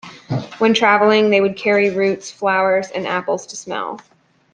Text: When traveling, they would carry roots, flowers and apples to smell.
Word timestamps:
When 0.57 0.73
traveling, 0.73 1.29
they 1.29 1.41
would 1.41 1.55
carry 1.55 1.91
roots, 1.91 2.31
flowers 2.31 2.87
and 2.89 3.05
apples 3.05 3.45
to 3.45 3.55
smell. 3.55 3.99